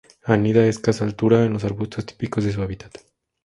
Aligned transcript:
Anida 0.35 0.61
a 0.61 0.65
escasa 0.65 1.05
altura, 1.05 1.45
en 1.45 1.53
los 1.53 1.63
arbustos 1.63 2.07
típicos 2.07 2.43
de 2.43 2.51
su 2.51 2.63
hábitat. 2.63 2.91